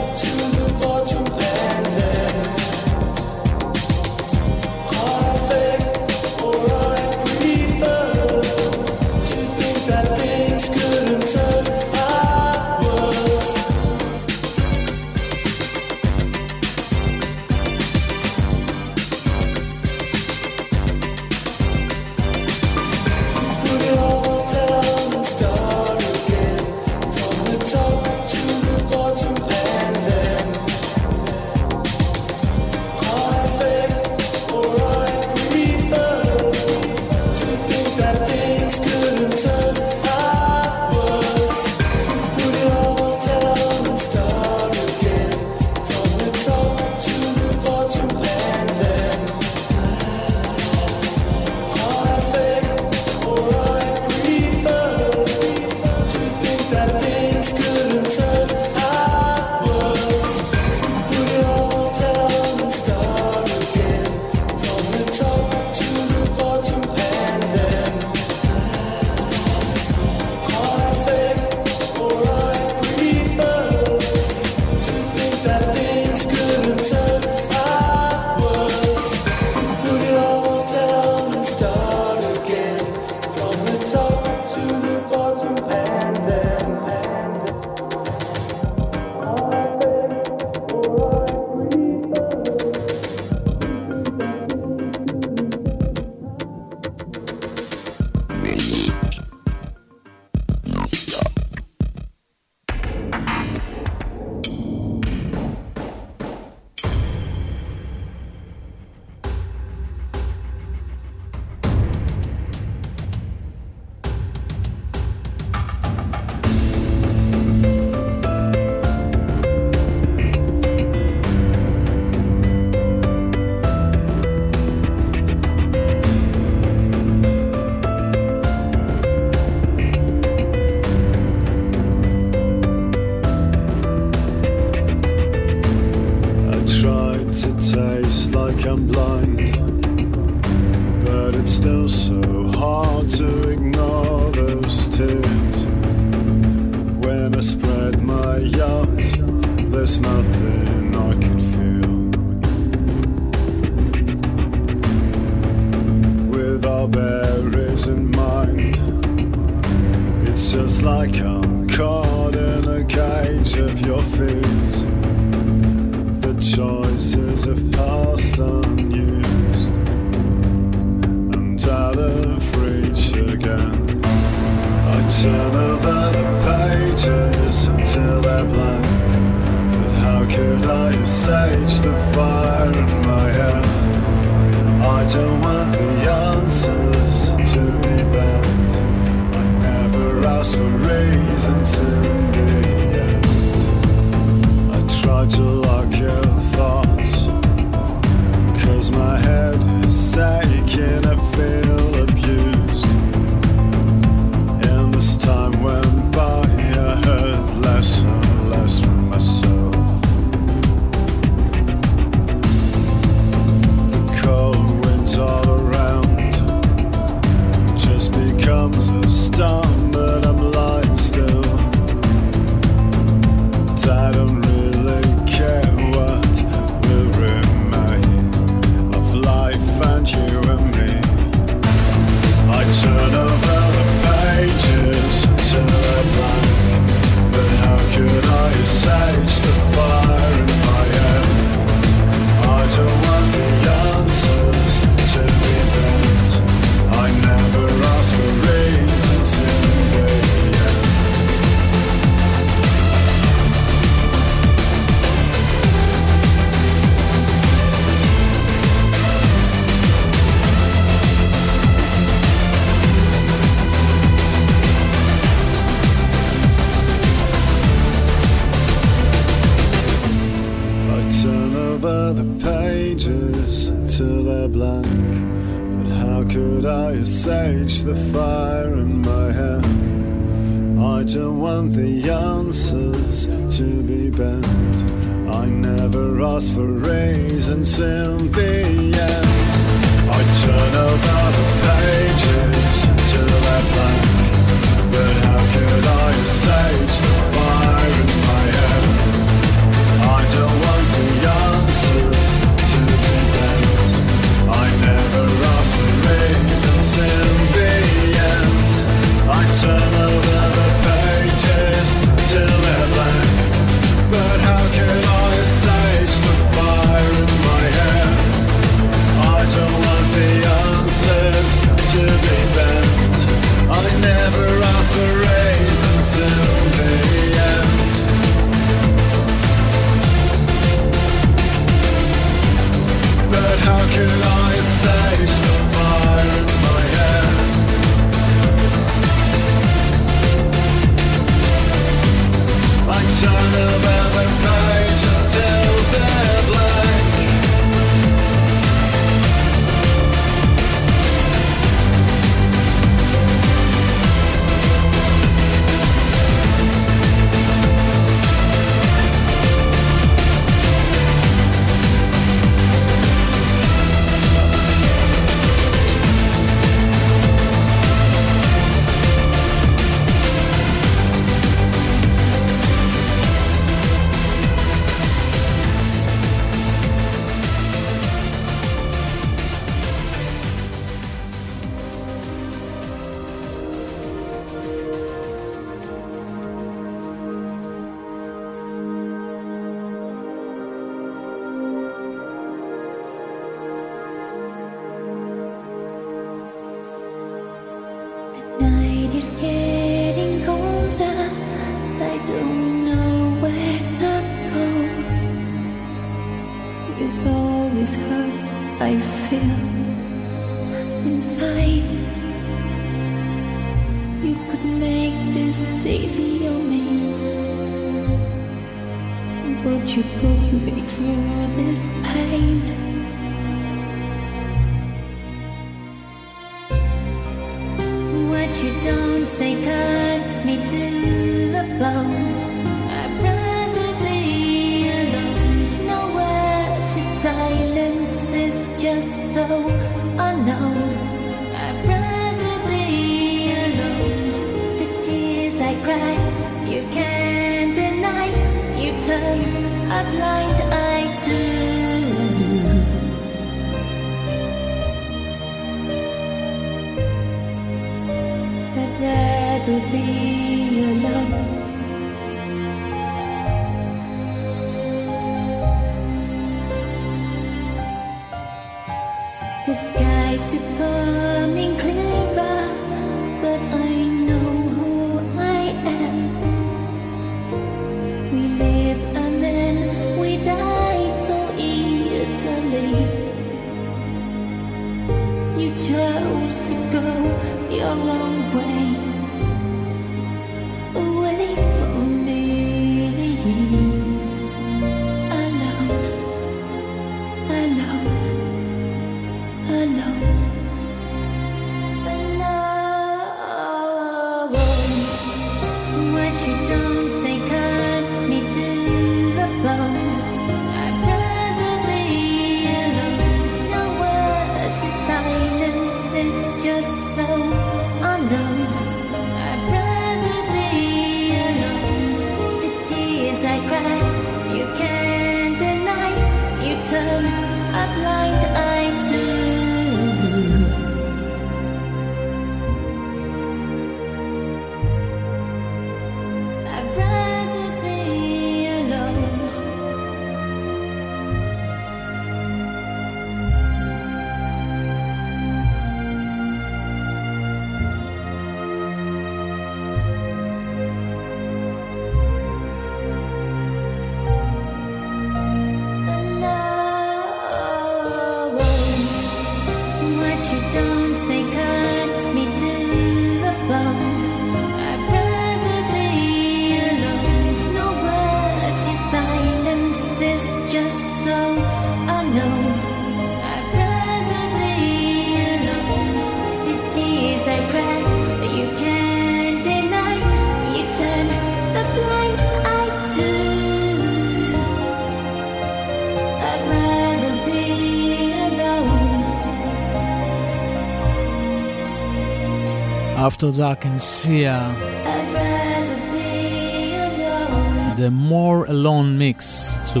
After 593.24 593.50
Dark 593.50 593.86
and 593.86 594.02
Sia, 594.02 594.52
uh, 594.52 594.68
I'd 595.06 595.32
rather 595.32 595.96
be 596.12 596.94
alone. 596.94 597.96
the 597.96 598.10
More 598.10 598.66
Alone 598.66 599.16
mix 599.16 599.78
to 599.92 600.00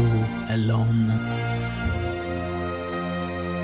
Alone. 0.50 1.10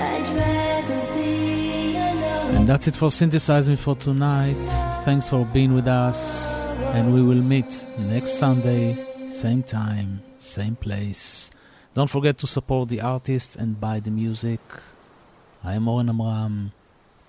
I'd 0.01 0.27
rather 0.33 1.13
be 1.13 1.95
alone. 1.95 2.55
And 2.55 2.67
that's 2.67 2.87
it 2.87 2.95
for 2.95 3.11
Synthesize 3.11 3.69
Me 3.69 3.75
for 3.75 3.95
tonight. 3.95 4.65
Thanks 5.05 5.29
for 5.29 5.45
being 5.45 5.75
with 5.75 5.87
us. 5.87 6.65
And 6.95 7.13
we 7.13 7.21
will 7.21 7.43
meet 7.43 7.85
next 7.99 8.39
Sunday, 8.39 8.97
same 9.27 9.61
time, 9.61 10.23
same 10.39 10.75
place. 10.75 11.51
Don't 11.93 12.09
forget 12.09 12.39
to 12.39 12.47
support 12.47 12.89
the 12.89 13.01
artist 13.01 13.57
and 13.57 13.79
buy 13.79 13.99
the 13.99 14.09
music. 14.09 14.59
I 15.63 15.75
am 15.75 15.87
Oren 15.87 16.09
Amram. 16.09 16.71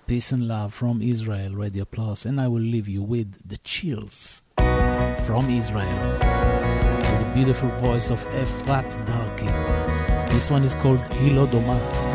Peace 0.05 0.33
and 0.33 0.49
love 0.49 0.73
from 0.73 1.01
Israel 1.01 1.53
Radio 1.53 1.85
Plus, 1.85 2.25
and 2.25 2.39
I 2.39 2.47
will 2.49 2.61
leave 2.61 2.89
you 2.89 3.01
with 3.01 3.37
the 3.47 3.57
chills 3.57 4.43
from 4.57 5.49
Israel 5.49 6.11
with 6.97 7.19
the 7.19 7.31
beautiful 7.33 7.69
voice 7.69 8.11
of 8.11 8.19
Efrat 8.27 8.91
Darki. 9.05 10.29
This 10.29 10.51
one 10.51 10.63
is 10.63 10.75
called 10.75 10.99
Hilodoma. 10.99 12.12